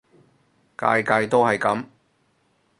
[0.77, 1.85] 屆屆都係噉